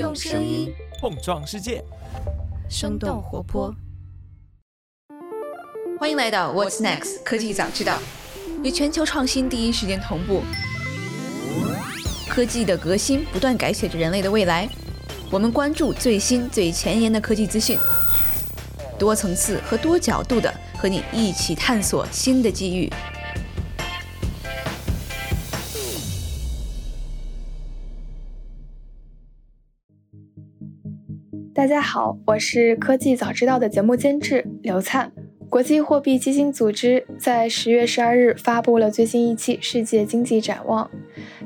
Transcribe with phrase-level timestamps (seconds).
[0.00, 1.84] 用声音碰撞世界，
[2.70, 3.70] 生动活泼。
[5.98, 7.98] 欢迎来到 What's Next 科技早知道，
[8.64, 10.40] 与全球创新第一时间同步。
[12.30, 14.66] 科技的革新不断改写着人类的未来，
[15.30, 17.78] 我们关注最新最前沿的科技资讯，
[18.98, 22.90] 多层次和多角度的和你一起探索新的机遇。
[31.60, 35.12] 大家好，我是科技早知道的节目监制刘灿。
[35.50, 40.90] 国际货币基金组织在十月十二日发布了最新一期世界经济展望，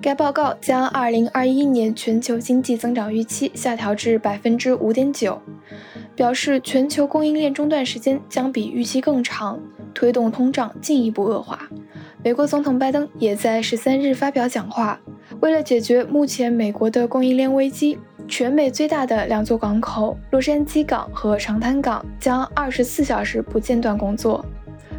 [0.00, 5.42] 该报告将二零二一年全球经济增长预期下调至百分之五点九，
[6.14, 9.58] 表示全球供应链中断时间将比预期更长，
[9.92, 11.68] 推动通胀进一步恶化。
[12.22, 15.00] 美国总统拜登也在十三日发表讲话，
[15.40, 17.98] 为了解决目前美国的供应链危机。
[18.26, 24.44] 全美最大的两座港口——洛杉矶港和长滩港，将二十四小时不间断工作。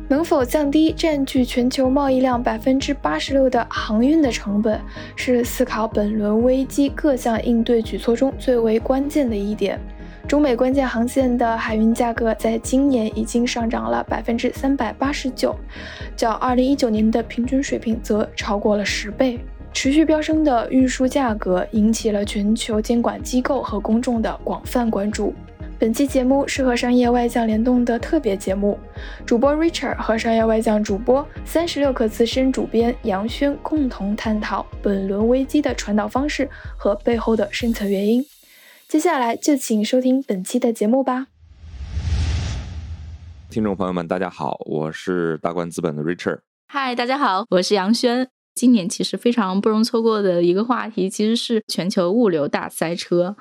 [0.08, 4.80] 能否降低占据全球贸易量百分之八十六的航运的成本，
[5.16, 9.80] 是思考本轮危机各项应对举措中最为关键的一点。
[10.28, 15.56] 中美关键航线的海运价格在今年已经上涨了百分之三百八十九，
[16.16, 19.40] 较二零一九年的平均水平则超过了十倍。
[19.76, 25.36] 持续飙升的运输价格引起了全球监管机构和公众的广泛关注。
[25.78, 28.80] 本期节目是和商业外将联动的特别节目，
[29.26, 38.26] 主播 Richard 和商业外将主播三十六氪资深主编杨轩共同探讨本轮危机的传导方式和背后的深层原因。
[38.88, 41.28] 接下来就请收听本期的节目吧。
[43.50, 46.40] 听众朋友们，大家好，我是大观资本的 Richard。
[46.70, 48.35] 嗨，大家好，我是杨轩。
[48.56, 53.36] 今年其实非常不容错过的一个话题，其实是全球物流大塞车，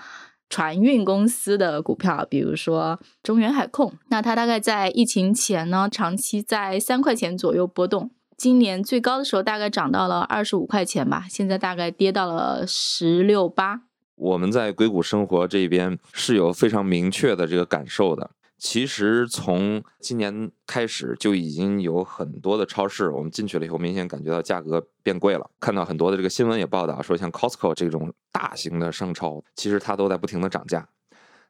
[0.50, 13.82] 船运公司的股票，比如说中远海控，那它大概在疫情前呢，长期在三块钱左右波动，今年最高的时候大概涨到了二十五块钱吧，现在大概跌到了十六八。
[14.16, 18.30] 我们在硅谷生活这边是有非常明确的这个感受的。
[18.56, 25.50] 其实从今年开始就已经有很多的超市，我们进去了以后，明显感觉到价格变贵了。
[25.60, 30.88] 看到很多的这个新闻也报道说，像 Costco 这种大型的商超，其实它都在不停的涨价。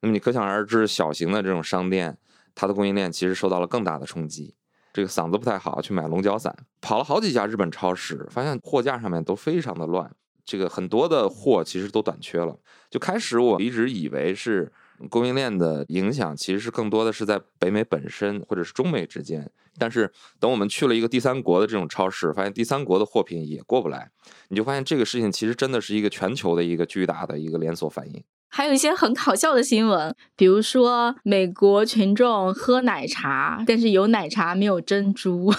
[0.01, 2.19] 那么你可想而知，小型的这种商店，
[2.55, 4.57] 它的供应链其实受到了更大的冲击。
[4.93, 10.11] 这个嗓子不太好，去买龙角散，跑了好几家日本超市，发现货架上面都非常的乱，
[10.45, 12.59] 这个很多的货其实都短缺了。
[12.91, 14.73] 就开始我一直以为是。
[15.09, 24.11] 供应链的影响其实是更多的是在北美本身或者是中美之间，但是等我们去了一个第三国的这种超市，发现第三国的货品也过不来，
[24.49, 28.23] 你就发现这个事情其实真的是一个全球的一个巨大的一个连锁反应。
[28.49, 35.53] 还有一些很搞笑的新闻，比如说美国群众喝奶茶，但是有奶茶没有珍珠，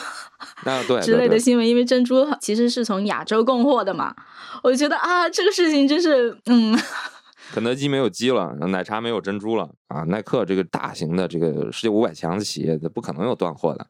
[0.63, 4.15] 那对 之类的新闻，因为珍珠其实是从亚洲供货的嘛，
[4.63, 6.77] 我就觉得啊，这个事情真是嗯。
[7.51, 10.01] 肯德基没有鸡了，奶茶没有珍珠了啊！
[10.03, 13.87] 耐克这个大型的这个世界五百强的企业，它不可能有断货的。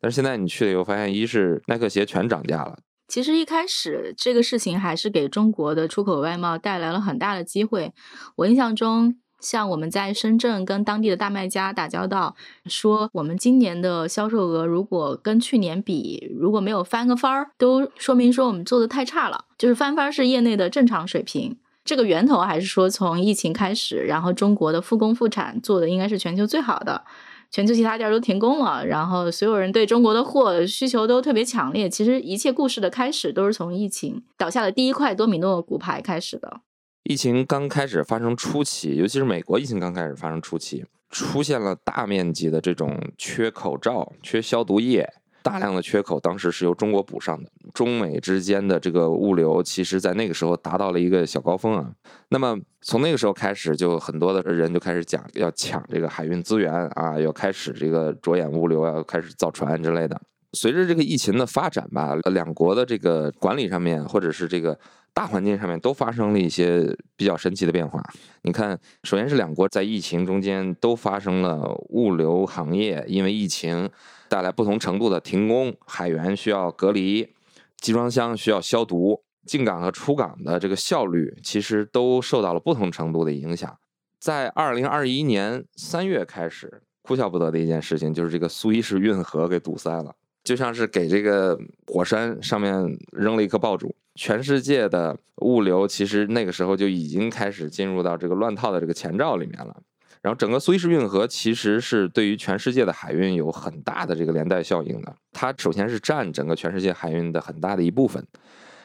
[0.00, 2.78] 但是现在你去了以后，发现一是耐克鞋全涨价了。
[3.08, 7.92] 其实一开始这个事情还是给中国的出口外贸带来了很大的机会。
[8.36, 12.36] 我印象中，像我们在深圳跟当地的大卖家打交道，
[12.66, 19.46] 说我们今年的销售额如果跟去年比，如果没有翻个番儿，都说明说我们做的太差了。
[19.58, 21.58] 就是翻番是业内的正常水平。
[21.90, 27.04] 这个源头还是说从疫情开始，然后中国的复工复产做的应该是全球最好的，
[27.50, 31.90] 全球其他地儿都停工了，然后所有人对中国的货需求都特别强烈。
[31.90, 36.60] 其实一切故事的开始都是从疫情倒下的第一块多米诺骨牌开始的。
[37.02, 45.12] 疫情刚开始发生初期，尤其是美国疫情刚开始发生初期，出现了大面积的这种缺口罩、缺消毒液。
[45.42, 51.90] 大量的缺口当时是由中国补上的，中美之间的这个物流，其实在那个时候达到了一个小高峰啊。
[52.28, 60.20] 那么从那个时候开始，就很多的人就开始讲要抢这个海运资源啊，要开始这个着眼物流，要开始造船之类的。
[60.52, 64.78] 随着这个疫情的发展吧，两国的这个管理上面，或者是这个
[65.14, 68.02] 大环境上面，都发生了一些比较神奇的变化。
[68.42, 73.88] 你看，首先是两国在疫情中间都发生了物流行业因为疫情。
[74.30, 77.34] 带来不同程度的停工，海员需要隔离，
[77.78, 83.76] 集装箱需要消毒，进港和出港的这个效率其实都受到了不同程度的影响。
[84.20, 92.72] 在二零二一年三月开始，哭笑不得的一件事情就是这个苏伊士运河给堵塞了，就像是给这个火山上面
[93.10, 93.92] 扔了一颗爆竹。
[94.14, 99.82] 全世界的物流其实那个时候就已经开始进入到这个乱套的这个前兆里面了。
[100.22, 105.14] 然后整个苏伊士运河其实是对于全世界的海运有很大的这个连带效应的。
[105.32, 108.22] 它首先是占整个全世界海运的很大的一部分，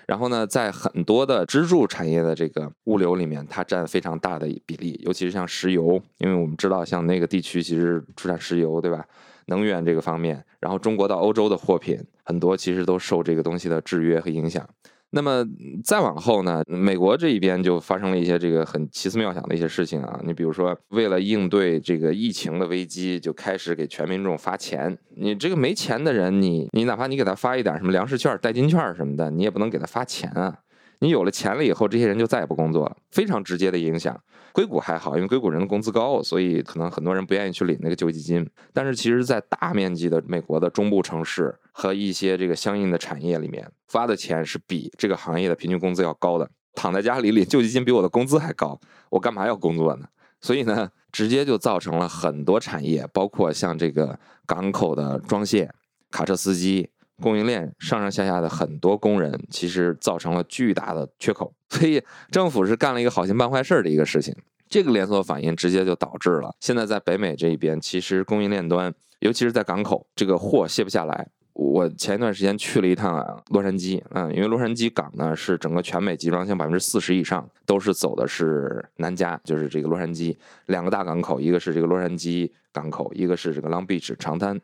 [0.07, 5.01] 然后呢，在很多的支柱产业的这个物流里面，它占非常大的比例。
[5.03, 9.05] 尤其是像石油，因为我们知道像那个地区其实出产石油，对吧？
[9.47, 14.67] 能源这个方面，然后中国到欧洲的货品很多其实都受这个东西的制约和影响。
[15.15, 15.45] 那么
[15.81, 20.19] 再往后呢，美国这一边就发生了一些这个很奇思妙想的一些事情啊。
[20.25, 24.97] 你比如说，为了应对这个疫情的危机，就开始给全民众发钱。
[25.15, 30.53] 你这个没钱的人，你你哪怕你给他发一点什么粮食券、代金券什么的，你也不能给他发钱啊。
[30.99, 34.19] 你有了钱了以后，这些人就再也不工作了，非常直接的影响。
[34.53, 38.49] 硅谷还好，因为硅谷人的工资高，所以可能很多人不愿意去领那个救济金。
[38.71, 46.49] 但是其实，在大面积的美国的中部城市和一些这个相应的产业里面，发的钱是比这个行业的平均工资要高的。
[46.73, 50.07] 躺在家里领救济金比我的工资还高，我干嘛要工作呢？
[50.39, 55.69] 所以呢，直接就造成了很多产业，包括像这个港口的装卸、
[56.09, 56.89] 卡车司机。
[57.21, 64.35] 供应链上上下下的很多工人，其实造成了巨大的缺口，所以政府是干了一个好心办坏事的一个事情。
[64.67, 71.27] 这个连锁反应直接就导致了现在在北美这一边，其实供应链端，尤其是在港口，这个货卸不下来。
[71.53, 80.35] 我前一段时间去了一趟洛杉矶，嗯，因为洛杉矶港呢是整个全美集装箱百分之四十以上都是走的是南加，就是这个洛杉矶
[80.65, 84.59] 两个大港口，一个是这个洛杉矶港口，一个是这个 Long Beach 长滩。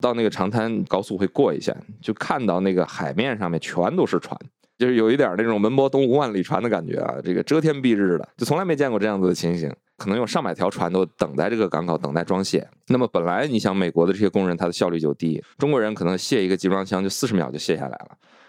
[0.00, 4.38] 到那个长滩高速会过一下，就看到那个海面上面全都是船，
[4.78, 9.72] 就是有一点那种门泊东吴万里船的感觉啊，这个遮天蔽日的，就从来没见过这样子的情形。
[9.98, 12.68] 可能有上百条船都等在这个港口等待装卸。
[12.88, 18.08] 那么本来你想美国的这些工人他的效率就低，中国人可能卸一个集装箱就四十秒就卸下来了，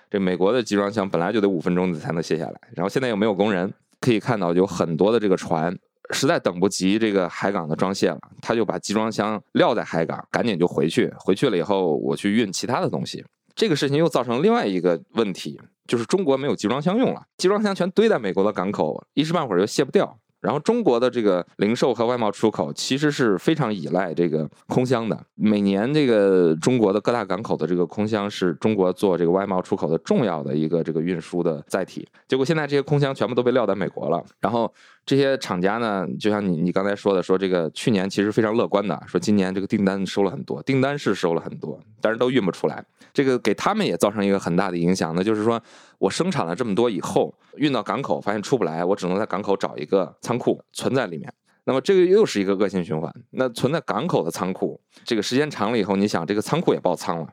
[0.09, 5.73] 这美国的集装箱本来就得五分钟才能卸下来，然后现在又没有工人，可以看到有很多的这个船。
[6.11, 11.13] 实在等不及这个海港的装卸了，他就把集装箱撂在海港，赶紧就回去。
[11.19, 13.23] 回去了以后，我去运其他的东西。
[13.55, 20.17] 这个事情又造成另外一个问题，就是中国没有集装箱用了，集装箱全堆在美国的港口，一时半会儿又卸不掉。
[20.39, 25.19] 然后中国的这个零售和外贸出口其实是非常依赖这个空箱的。
[25.33, 32.07] 每年这个中国的各大港口的这个空箱是中国做这个外贸出口的重要的一个这个运输的载体。
[32.27, 34.23] 结果现在这些空箱全部都被撂在美国了。
[34.39, 34.71] 然后
[35.07, 42.83] 这些厂家呢，就像你你刚才说的，说这个去年其实非常乐观的，说今年这个订单收了很多，订单是收了很多，但是都运不出来。
[43.13, 45.63] 这个给他们也造成一个很大的影响，那就是说
[45.97, 51.33] 我生产了这么多以后，运到港口发现出不来，我只能在港口找一个仓库存在里面。
[51.63, 53.09] 那么这个又是一个恶性循环。
[53.31, 57.29] 那存在港口的仓库，这个时间长了以后，你想这个仓库也爆仓了，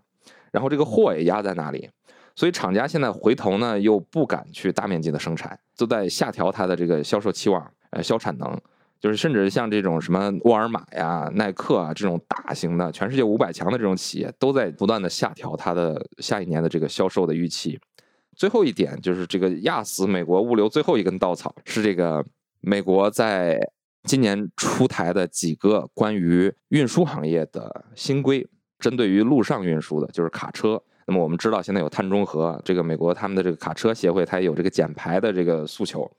[0.52, 1.90] 然后这个货也压在那里，
[2.34, 8.60] 所以厂家现在回头呢又不敢去大面积的生产，都在下调它的这个销售期望，呃，销产能。
[9.00, 17.78] 就是甚至像这种什么沃尔玛呀、耐克啊这种大型的全世界五百强的这种企业，都在不断的下调它的下一年的这个销售的预期。
[18.34, 22.24] 最后一点就是这个压死美国物流最后一根稻草，是这个
[22.62, 23.60] 美国在
[24.04, 28.48] 今年出台的几个关于运输行业的新规，
[28.78, 30.82] 针对于陆上运输的，就是卡车。
[31.06, 36.10] 那么我们知道现在有碳中和，这个美国他们的这个卡车协会它也有这个减排的这个诉求。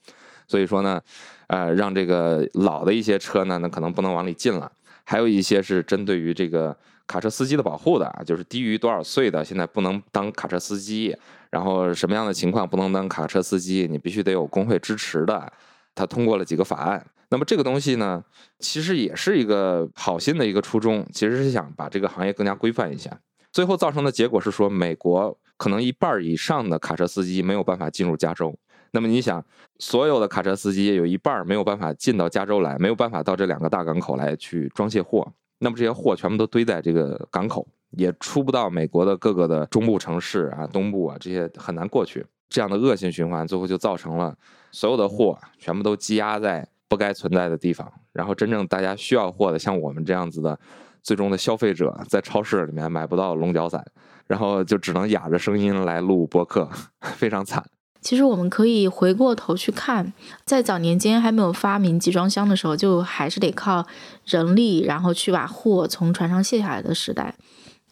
[0.47, 1.01] 所以说呢，
[1.47, 4.71] 呃，让这个老的一些车呢，那可能不能往里进了。
[5.03, 6.75] 还有一些是针对于这个
[7.07, 11.15] 卡车司机的保护的，就是低于多少岁的现在不能当卡车司机，
[11.50, 15.51] 然后什么样的情况不能当卡车司机，你必须得有工会支持的。
[15.95, 17.05] 他通过了几个法案。
[17.29, 18.24] 那么这个东西呢，
[18.60, 23.10] 其实也是一个好心的一个初衷，其实是想把这个行业更加规范一下。
[23.55, 28.53] 最后造成的结果是说，美国可能一半以上的卡车司机没有办法进入加州。
[28.91, 29.41] 那么你想，
[29.79, 35.25] 所有的卡车司机有一半没有办法进到加州来，没有办法到这两个大港口来去装卸货，
[35.59, 42.25] 那么这些货全部都堆在这个港口，也出不到美国的各个的中部城市啊、东部啊这些很难过去。
[42.50, 44.38] 这样的恶性循环，最后就造成了
[44.74, 50.59] 所有的货全部都积压在不该存在的地方，然后真正大家需要货的，像我们这样子的
[51.05, 53.85] 最终的消费者，在超市里面买不到龙角散，
[54.25, 56.67] 然后就只能哑着声音来录播客，
[57.00, 57.63] 非常惨。
[58.01, 60.12] 其实我们可以回过头去看，
[60.45, 63.85] 在早年间还没有发明集装箱的时候，就还是得靠
[64.25, 67.35] 人力，然后去把货从船上卸下来的时代。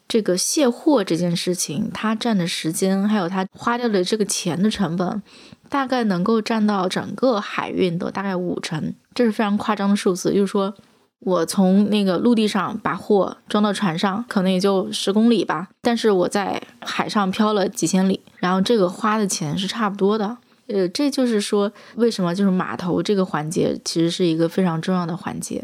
[0.06, 5.22] 这个卸货这件事情，它占的时间，还有它花掉的这个钱的成本，
[5.68, 10.34] 大概能够占到整个海运的大概五成，这是非常夸张的数字。
[10.34, 10.74] 就是说，
[11.20, 20.36] 我从那个陆地上把货装到船上，可能也就十公里吧，但是我在海上漂了几千里，然后这个花的钱是差不多的。
[20.66, 25.62] 呃，这就是说，为什么就是码头这个环节其实是一个非常重要的环节。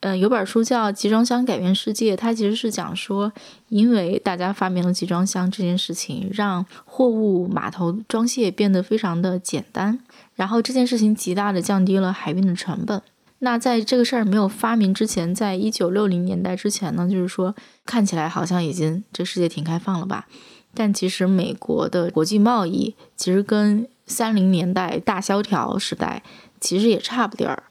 [0.00, 3.32] 嗯，有本书叫《集装箱改变世界》，它其实是讲说，
[3.68, 9.98] 因为大家发明了集装箱这件事情，让货物码头装卸变得非常的简单，
[10.34, 13.00] 然后这件事情极大的降低了海运的成本。
[13.44, 17.52] 那在这个事儿没有发明之前，在一九六零年代之前呢，就是说
[17.84, 20.28] 看起来好像已经这世界挺开放了吧，
[20.72, 26.22] 但其实美国的国际贸易其实跟三零年代大萧条时代
[26.60, 27.64] 其实也差不点儿。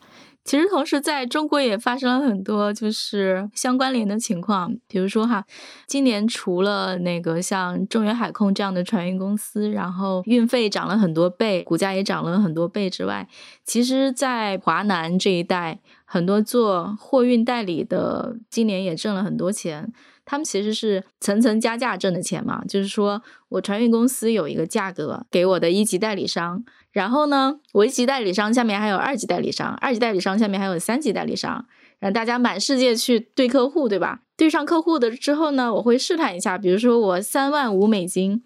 [0.44, 5.46] 其实同时在中国也发生了很多就是相关联的情况，比如说哈，
[5.86, 13.28] 今年除了那个像中远海控这样的船运公司，然后运费涨了很多倍，股价也涨了很多倍之外，
[13.64, 19.94] 其实，在华南这一带，很多做货运代理的今年也挣了很多钱。
[20.24, 31.66] 他们其实是层层加价挣的钱嘛，就是说我船运公司有一个价格给我的一级代理商，然后呢，我一级代理商下面还有二级代理商，二级代理商下面还有三级代理商，
[32.00, 34.22] 让大家满世界去对客户，对吧？
[34.36, 38.44] 对上客户的之后呢，我会试探一下，比如说我三万五美金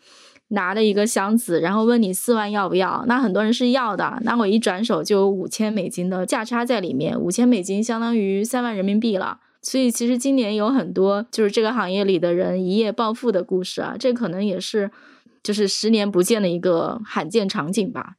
[0.50, 3.04] 拿了一个箱子，然后问你四万要不要？
[3.08, 9.40] 那很多人是要的，那我一转手就有五千美金的价差在里面，五千美金相当于三万人民币了。
[9.62, 14.92] 所以其实今年有很多就是这个行业里的人一夜暴富的故事啊，这可能也是
[15.42, 18.18] 就是十年不见的一个罕见场景吧。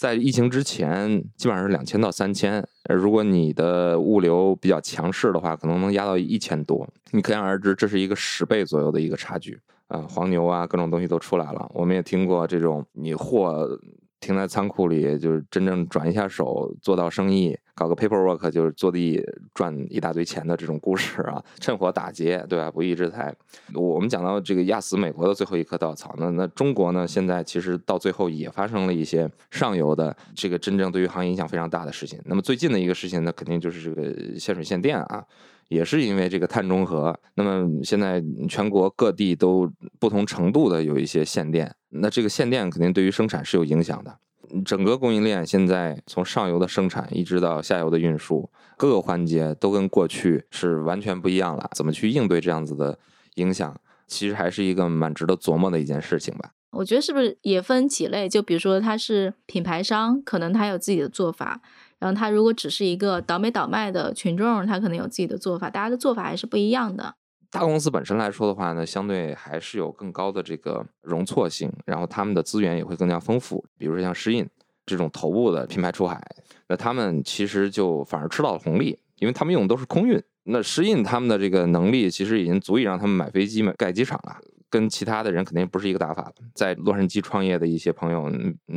[0.00, 6.88] 在疫情之前，基本上是两千到三千，如果你的物流比较强势的话，可能能压到一千多。
[7.10, 10.00] 你可想而知，这是一个十倍左右的一个差距啊！
[10.08, 11.70] 黄牛啊，各种东西都出来了。
[11.74, 13.78] 我们也听过这种你货。
[14.20, 19.24] 停在仓库里，就是真正转一下手做到生意，搞个 paperwork 就是坐地
[19.54, 22.70] 赚一大堆钱的这种故事啊， 趁火打劫，对吧？
[22.70, 23.34] 不义之财。
[23.74, 27.08] 我们讲到这个压死美国的最后一棵稻草，那那中国呢？
[27.08, 32.20] 现在其实到最后也发生了一些上游的这个真正对于行业影响非常大的事情。
[32.26, 35.24] 那么最近的一个事情呢，肯定就是这个限水限电啊。
[35.70, 44.18] 也是因为这个碳中和，那么现在全国各地都不同程度的有一些限电，那这个限电肯定对于生产是有影响的。
[44.64, 51.70] 整个供应链现在从上游的生产一直到下游的运输，各个环节都跟过去是完全不一样了。
[51.76, 52.98] 怎么去应对这样子的
[53.36, 56.50] 影响，其实还是一个蛮值得琢磨的一件事情吧。
[56.72, 58.28] 我觉得是不是也分几类？
[58.28, 61.60] 就比如说他是品牌商，可能他有自己的做法。
[62.00, 67.14] 然后他如果只是一个倒买倒卖的群众，他可能有自己的做法，大家的做法还是不一样的。
[67.50, 73.64] 大公司本身来说的话呢，相对还是有更高的这个容错性，然后他们的资源也会更加丰富。
[73.76, 74.48] 比如说像诗印
[74.86, 76.20] 这种头部的品牌出海，
[76.68, 80.22] 那他们其实就反而吃到了红利，因为他们用的都是空运。
[80.44, 84.36] 那诗印他们的这个能力其实已经足以让他们买飞机、买盖机场了。
[84.70, 86.36] 跟其他的人肯定不是一个打法的。
[86.54, 88.30] 在洛杉矶创业的一些朋友，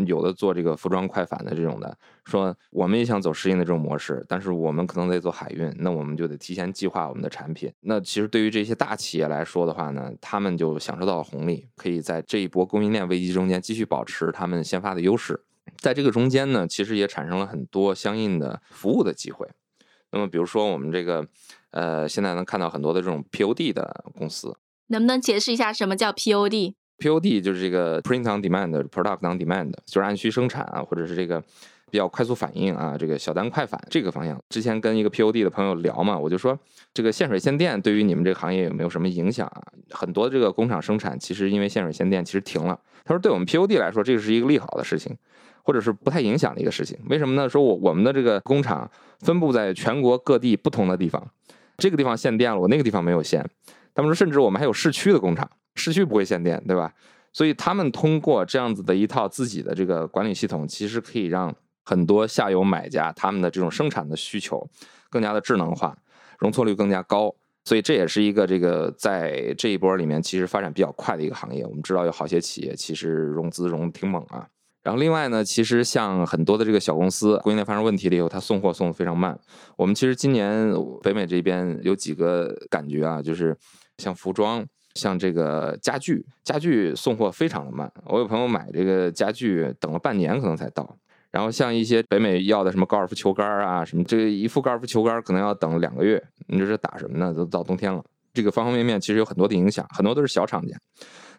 [0.05, 1.95] 有的做这个服装快反的这种的，
[2.25, 7.71] 说我们也想走适应的这种模式，但是我们可能得做海运，那我们就得提前计划我们的产品。
[7.81, 15.39] 那其实对于这些大企业来说的话呢，他们就享受到了红利，可以在这一波供应链危机中间继续保持他们先发的优势。
[15.77, 19.47] 在这个中间呢，其实也产生了很多相应的服务的机会。
[20.11, 21.27] 那么比如说我们这个，
[21.71, 24.55] 呃，现在能看到很多的这种 POD 的公司。
[24.93, 31.41] 能不能解释一下什么叫 POD？POD 就是这个 Print on Demand，Product on Demand，就是按需生产啊，或者是这个
[31.89, 34.39] 比较快速反应啊，这个小单快返这个方向。
[34.49, 36.57] 之前跟一个 POD 的朋友聊嘛，我就说
[36.93, 39.63] 这个限水限电对于你们这个行业有没有什么影响啊？
[39.89, 42.79] 很多这个工厂生产其实因为限水限电其实停了。
[43.03, 45.17] 他说对我们 POD 来说这个是一个利好的事情，
[45.63, 46.95] 或者是不太影响的一个事情。
[47.09, 47.49] 为什么呢？
[47.49, 48.89] 说我我们的这个工厂
[49.21, 51.27] 分布在全国各地不同的地方，
[51.77, 53.43] 这个地方限电了，我那个地方没有限。
[53.93, 56.93] 他们说，甚至我们还有市区的工厂，市区不会限电，对吧？
[57.31, 61.51] 所以他们通过这样子的一套自己的这个管理系统，其实可以让
[61.83, 64.69] 很多下游买家他们的这种生产的需求
[65.09, 65.97] 更加的智能化，
[66.37, 67.33] 容错率更加高。
[67.65, 71.65] 所以这也是一个这个在这一波里面其实发展比较快的一个行业。
[71.65, 74.47] 我们知道有好些企业其实融资融挺猛啊。
[74.83, 79.39] 然后另外呢，其实像很多的这个小公司供应链发生问题了以后，它送货送的非常慢。
[79.75, 80.71] 我们其实今年
[81.01, 83.57] 北美这边有几个感觉啊，就是。
[84.03, 87.89] 像服装，像这个家具，家具送货非常的慢。
[88.05, 90.97] 我有朋友买这个家具，等了半年可能才到。
[91.31, 96.21] 然后像一些北美要的什么高尔夫球杆啊，什么这个一副高尔夫球杆可能要等两个月。
[96.47, 97.33] 你这是打什么呢？
[97.33, 100.77] 都到冬天了，这个方方面面其实有很多的影响，很多都是小厂家。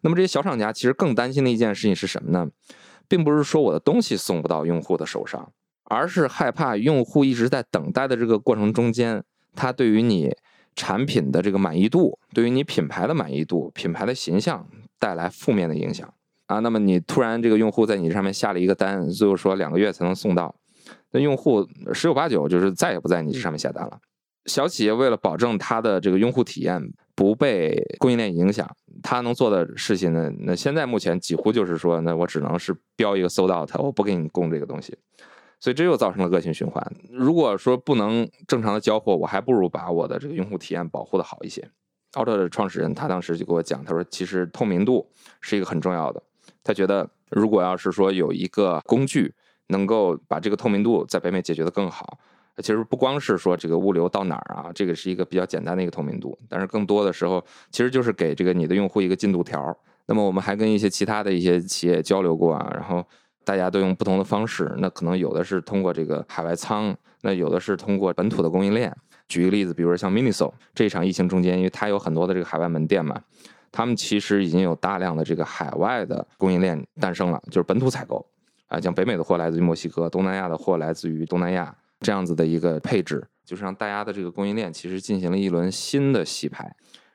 [0.00, 2.48] 那么这些小厂家其实更担心的一件事情是什么呢？
[3.06, 5.52] 并不是说我的东西送不到用户的手上，
[5.84, 9.22] 而是害怕用户一直在等待的这个过程中间。
[9.54, 10.34] 它对于你
[10.76, 14.66] 产品的这个满意度，对于你品牌的满意度、品牌的形象
[14.98, 16.12] 带来负面的影响
[16.46, 16.58] 啊。
[16.58, 20.54] 那么你突然这个用户在你上面下了一个单，最后说两个月才能送到，
[21.12, 23.98] 那用户十有八九就是再也不在你这上面下单了。
[24.46, 26.78] 小企业为了保证它的这个用户体验
[27.14, 28.68] 不被供应链影响，
[29.02, 30.30] 它能做的事情呢？
[30.40, 34.94] 那现在目前几乎就是说，那我只能是标一个 sold out，我不给你供这个东西。
[35.60, 36.84] 所以这又造成了恶性循环。
[37.10, 41.68] 如果说不能正常的交货，我还不如把我的这个用户体验保护的好一些。
[42.14, 45.08] 奥特的创始人他当时就给我讲，他说其实透明度
[45.40, 46.22] 是一个很重要的。
[46.62, 49.34] 他觉得如果要是说有一个工具
[49.68, 52.18] 能够把这个透明度在北美解决的更好。
[52.58, 59.76] 其实不光是说这个物流到哪儿啊，这个是一个比较简单的一个透明度，但是更多的时候其实就是给这个你的用户一个进度条。
[60.06, 63.04] 那么我们还跟一些其他的一些企业交流过啊，然后
[63.44, 68.94] 大家都用不同的方式，那可能有的是通过这个海外仓，那有的是通过本土的供应链。
[69.28, 73.20] 举一个例子，比如说像 Miniso 这场疫情中间，因为它有很多的这个海外门店嘛，
[73.70, 78.26] 他们其实已经有大量的这个海外的供应链诞生了，就是本土采购
[78.68, 81.74] 啊，像北美的货来自于墨西哥，东南亚的货来自于东南亚。
[82.00, 86.70] 这样子的一个配置，就是让大家的这个供应链其实进行了一轮新的洗牌，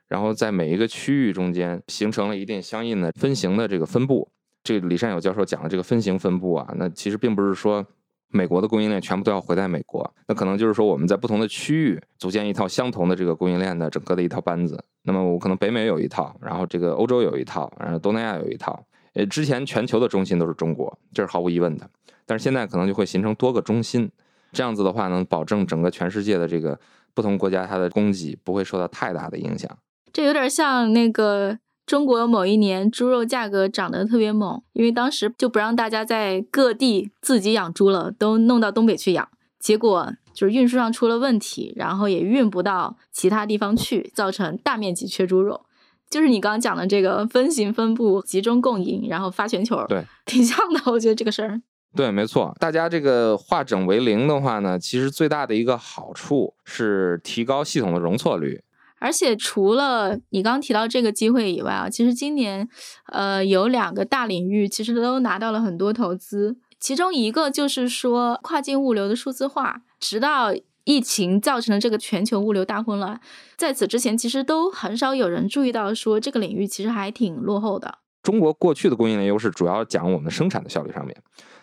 [0.07, 4.31] 然后在每一个区域中间形成了一定相应的分型的这个分布。
[4.63, 7.85] 这个李善友教授讲的这个分型分布啊，那其实并不是说
[8.29, 14.83] 美国的供应链全部都要回在美国，那可能就是说我们在不同的区域组建一套相同的这个供应链的整个的一套班子。
[15.03, 18.85] 那么我可能北美有一套，然后这个欧洲有一套，然后东南亚有一套。
[19.13, 21.89] 呃，之前全球的中心都是中国，这是毫无疑问的，
[22.27, 24.11] 但是现在可能就会形成多个中心。
[24.51, 26.79] 这样子的话，能保证整个全世界的这个
[27.15, 29.69] 不同国家它的供给不会受到太大的影响。
[30.13, 31.57] 这有点像那个
[31.89, 39.27] 中国某一年猪肉价格涨得特别猛，因为当时就不让大家在各地自己养猪了，都弄到东北去养，
[39.59, 45.65] 结果就是运输上出了问题，然后也运不到其他地方去，造成大面积缺猪肉。
[46.11, 50.91] 就是你刚刚讲的这个分型分布、集中供应，然后发全球，对， 挺像的。
[50.91, 51.59] 我觉得这个事儿。
[51.95, 58.61] 对，没错，大家这个化整为零的话呢，其实最大的一个好处是提高系统的容错率。
[58.99, 62.67] 而且除了你刚提到这个机会以外啊，其实今年，
[63.11, 69.81] 呃，有两个大领域其实都拿到了很多投资，其中一个就是说跨境物流的数字化。
[69.99, 70.53] 直到
[70.85, 73.19] 疫情造成了这个全球物流大混乱，
[73.57, 77.99] 在此之前其实都很少有人注意到说这个领域其实还挺落后的。
[78.23, 81.15] 中国过去的供应链优势主要讲我们生产的效率上面。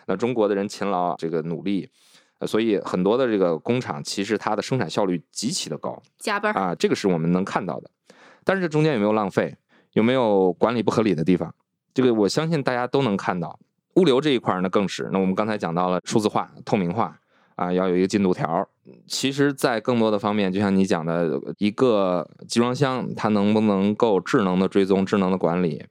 [0.05, 1.89] 那中国的人勤劳，这个努力，
[2.45, 7.89] 所以很多的这个工厂其实它的生产效率极其的高，加班啊，这个是我们能看到的。
[8.43, 9.55] 但是这中间有没有浪费，
[9.93, 11.53] 有没有管理不合理的地方？
[11.93, 13.59] 这个我相信大家都能看到。
[13.95, 15.09] 物流这一块呢更是。
[15.11, 17.19] 那我们刚才讲到了数字化、透明化
[17.55, 18.69] 啊，要有一个进度条。
[19.07, 25.83] 其实，在更多的方面，就像你讲的，一个集装箱它能不能够智能的追踪、智能的管理？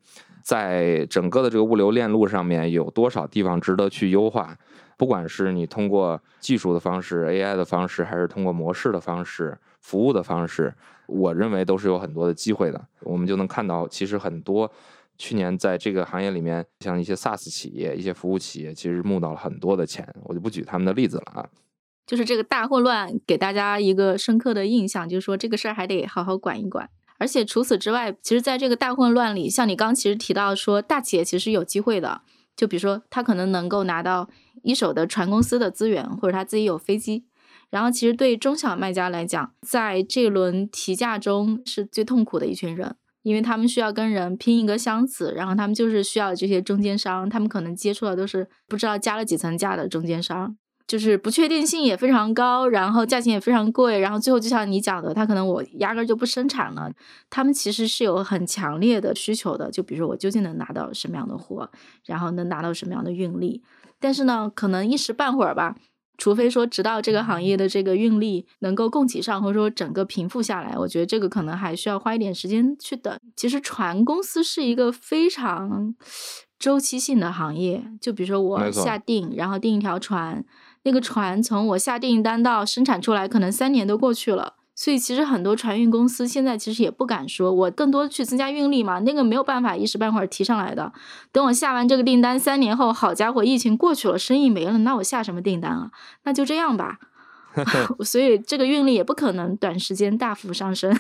[0.43, 4.57] 在整个的这个物流链路上面，有多少地方值得去优化？
[4.97, 10.75] 不管是你通过技术的方式、AI 的方式，还是通过模式的方式、服务的方式，
[11.07, 12.87] 我认为都是有很多的机会的。
[13.01, 14.71] 我们就能看到，其实很多
[15.19, 20.07] 去年在这个行业里面，像一些 SaaS 企业、一些服务企业，其实募到了很多的钱。
[20.25, 21.49] 我就不举他们的例子了啊。
[22.07, 26.89] 就是这个大混乱给大家一个深刻的印象，就是说这个事儿还得好好管一管。
[27.19, 32.21] 而且除此之外，其实，在这个大混乱里，像你刚其实提到说，大企业其实有机会的，
[32.57, 34.29] 就比如说他可能能够拿到
[34.63, 37.25] 一手的船公司的资源，或者他自己有飞机。
[37.69, 50.57] 然后，其实对中小卖家来讲，在这轮提价中是最痛苦的一群人，因为他们需要跟人拼一个箱子，然后他们就是需要这些中间商，他们可能接触的都是不知道加了几层价的中间商。
[50.87, 56.89] 就是不确定性也非常高，然后价钱也非常贵，然后最后就像你讲的，他可能我压根儿就不生产了。
[57.29, 61.69] 他们其实是有很强烈的需求的，就比如说我究竟能拿到什么样的货，
[62.05, 63.63] 然后能拿到什么样的运力。
[63.99, 65.75] 但是呢，可能一时半会儿吧，
[66.19, 73.19] 除非说直到这个行业的这个运力能够供给上，或者说整个平复下来，我觉得这个可能还需要花一点时间去等。
[73.35, 75.97] 其实船公司是一个非常
[76.61, 80.45] 周期性的行业，就比如说我下定，然后订一条船。
[80.87, 84.55] 那个船从我下订单到生产出来，可能三年都过去了。
[84.73, 90.93] 所以其实很多船运公司现在其实也不敢说，我更多去增加运力嘛，那个没有办法一时半会儿提上来的。
[91.33, 95.91] 等我下完这个订单，三年后，好家伙，疫情过去了，生意没了，那我下什么订单啊？
[96.23, 96.99] 那就这样吧。
[98.05, 100.97] 所以这个运力也不可能短时间大幅上升。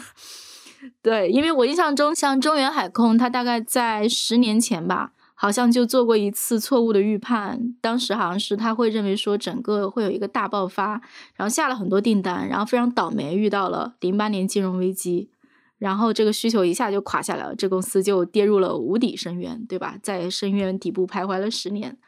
[1.00, 5.12] 对，因为我印象中，像中原海空，它大概在十年前吧。
[5.38, 10.92] 好像就做过一次错误的预判，当时好像是他会认为说整个会有一个大爆发，
[11.34, 15.28] 然后下了很多订单，然后非常倒霉遇到了零八年金融危机，
[15.76, 19.98] 然后这个需求一下就垮下来了，这公司就跌入了无底深渊，对吧？
[20.02, 21.98] 在深渊底部徘徊了十年，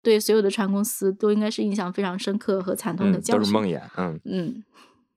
[0.00, 3.40] 对所有的船公司都应该是印象非常深刻和惨痛的教训。
[3.40, 4.64] 都是梦魇，嗯嗯，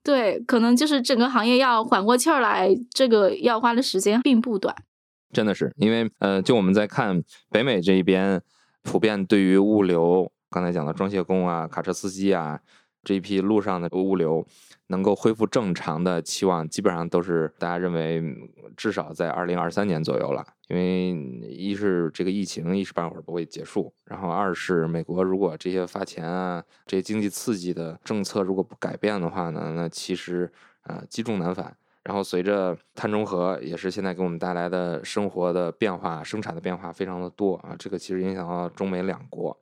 [0.03, 4.75] 对，可能就是整个行业要缓过气儿来，这个要花的时间并不短。
[5.31, 8.41] 真的是，因为呃，就我们在看北美这一边，
[8.83, 12.59] 普遍对于物流，刚才讲的装卸工啊、卡车司机啊
[13.03, 14.45] 这一批路上的物流
[14.87, 18.21] 能够恢复正常的期望，基本上都是大家认为
[18.75, 20.45] 至少在二零二三年左右了。
[20.67, 21.11] 因为
[21.47, 30.51] 一是这个疫情一时半会儿不会结束，然后二是美国如果这些发钱啊、这些经济刺激的政策如果不改变的话呢，那其实
[30.83, 31.75] 呃积重难返。
[32.09, 39.55] 然后随着碳中和，也是现在给我们带来的生活的变化、生产的变化非常的多啊，这个其实影响到中美两国，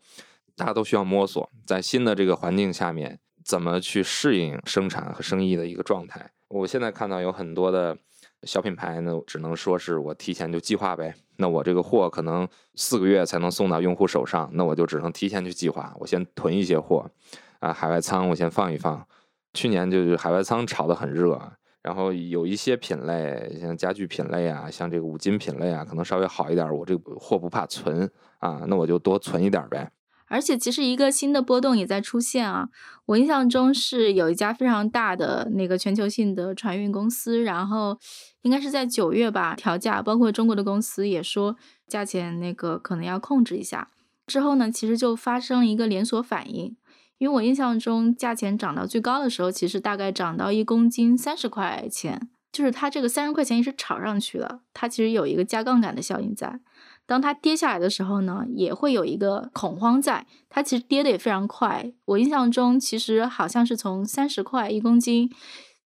[0.55, 6.31] 大家都需要摸索在新的这个环境下面怎么去适应生产和生意的一个状态。
[6.47, 7.97] 我现在看到有很多的
[8.43, 17.11] 小品牌呢，只能说是我提前就计划呗，那我这个货可能四个月才能送到用户手上，那我就只能提前去计划，我先囤一些货
[17.59, 19.05] 啊，海外仓我先放一放。
[19.53, 21.51] 去年就是海外仓炒得很热。
[21.87, 29.89] 然后有一些品类，像家具品类啊，像这个五金品类啊，可能稍微好一点，我这个货不怕存啊，那我就多存一点呗。
[30.25, 32.67] 而且其实一个新的波动也在出现啊，
[33.05, 37.97] 我印象中是有一家非常大的那个全球性的船运公司，然后
[38.41, 41.55] 应该是在九月吧调价，包括中国的公司也说
[41.87, 43.87] 价钱那个可能要控制一下。
[44.25, 46.75] 之后呢，其实就发生了一个连锁反应。
[47.17, 56.59] 因为我印象中，价钱涨到最高的时候，其实大概涨到一公斤三十块钱，就是它这个三十块钱也是炒上去了，它其实有一个加杠杆的效应在。
[57.07, 61.91] 当它跌下来的时候呢，也会有一个恐慌在，它其实跌的也非常快。
[62.05, 65.31] 我印象中，其实好像是从三十块一公斤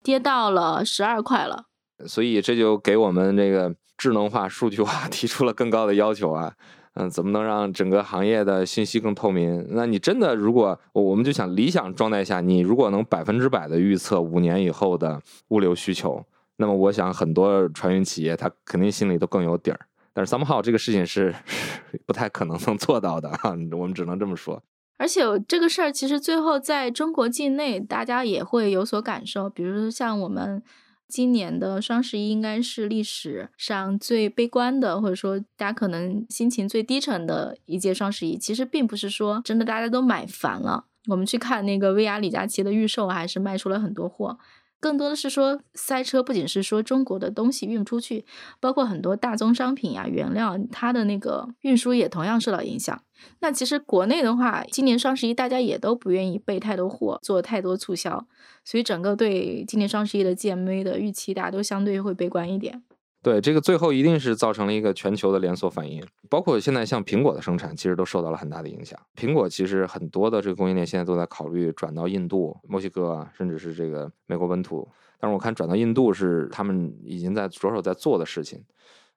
[0.02, 1.66] 跌到了十二块了。
[2.06, 6.54] 所以这就给我们这个智能化、数据化 提出了更高的要求啊。
[6.94, 9.64] 嗯，怎么能让整个行业的信息更透明？
[9.70, 16.24] 那你真的如果我们就想理想状态下，你如果能百分之百的预测五年以后的物流需求，
[16.56, 19.78] 那么我想很多船运企业他肯定心里都更有底儿。
[20.12, 21.32] 但是 somehow 这个事情是
[22.04, 24.60] 不太可能能做到的啊，我们只能这么说。
[24.98, 30.62] 而且这个事儿其实最后在中国境内大家也会有所感受，比如像我们。
[31.10, 38.38] 今年的双十一应该是历史上最悲观的，或者说大家可能心情最低沉的一届双十一。
[38.38, 44.38] 其实并不是说真的大家都买烦了，我们去看那个薇娅李佳琦的预售，还是卖出了很多货。
[44.80, 48.24] 更多的是说塞车，不仅是说中国的东西运不出去，
[48.58, 53.02] 包括很多大宗商品呀、原料，它的那个运输也同样受到影响。
[53.40, 58.26] 那其实国内的话，今年双十一大家也都不愿意备太多货，做太多促销，
[58.64, 62.82] 所以整个对今年双十一的 GMV 的预期，大家都相对会悲观一点。
[63.22, 68.98] 对这个最后一定是造成了一个全球的连锁反应，包括现在像苹果的生产，其实都受到了很大的影响。
[69.14, 74.88] 苹果其实很多的这个供应链现在都在考虑转到印度、墨西哥，甚至是这个美国本土。
[75.18, 78.64] 但是我看转到印度是他们已经在着手在做的事情。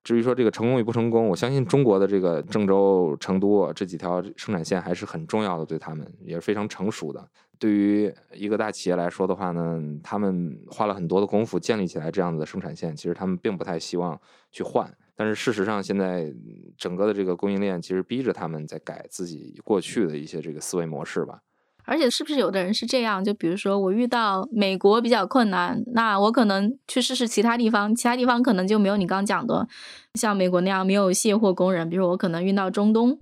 [0.03, 7.25] 至于说这个成功与不成功，我相信中国的这个郑州、成都这几条生产线还是很重要的，对他们也是非常成熟的。
[7.57, 14.19] 对于一个大企业来说的话呢，他们花了很多的功夫建立起来这样子的生产线，其实他们并不太希望
[14.51, 14.93] 去换。
[15.15, 16.33] 但是事实上，现在
[16.77, 21.39] 整个的这个供应链其实逼着他们在改自己过去的一些这个思维模式吧。
[21.85, 23.23] 而且是不是有的人是这样？
[23.23, 29.67] 就比如说我遇到美国比较困难，那我可能去试试其他地方，其他地方可能就没有你刚讲的，
[30.15, 31.89] 像美国那样没有卸货工人。
[31.89, 33.19] 比如我可能运到中东，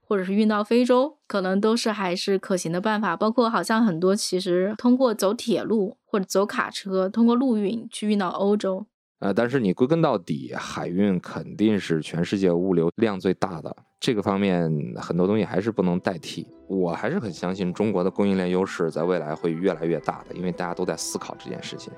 [0.00, 3.16] 或者是运到非洲，可能都是还是可行的办法。
[3.16, 8.86] 包括好像很多其实通过走铁路或者走卡车，通过陆运去运到欧洲。
[9.22, 13.74] 呃，但是你归根到底，海运肯定是全世界物流量最大的。
[14.00, 16.44] 这个方面很多东西还是不能代替。
[16.66, 21.92] 我还是很相信中国的供应链优势在未来会越来越大的，因为大家都在思考这件事情。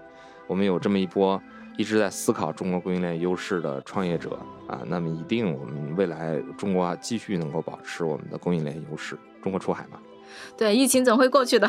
[0.46, 1.40] 我们有这么一波
[1.78, 9.16] 一直在思考中国供应链优势的创业者啊，那么一定我们未来中国继续能够保持我们的供应链优势。
[9.42, 9.98] 中国出海嘛，
[10.58, 11.66] 对，疫情总会过去的。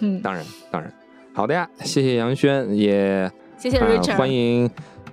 [0.00, 0.92] 嗯，当然，当然。
[1.32, 3.30] 好的呀，谢谢杨轩，也。
[3.56, 4.70] 谢谢 Richard，欢迎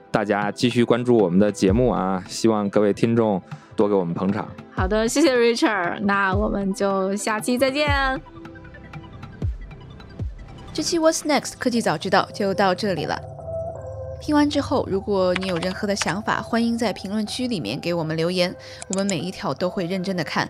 [0.09, 2.23] 大家继续关注我们的节目啊！
[2.27, 3.41] 希望各位听众
[3.75, 4.47] 多给我们捧场。
[4.73, 8.21] 好的，谢谢 Richard，那我们就下期再见。
[10.73, 13.19] 这期 What's Next 科技早知道就到这里了。
[14.21, 18.55] 听完之后，如果你有任何的想法，欢迎在评论区里面给我们留言，
[18.89, 20.49] 我们每一条都会认真的看。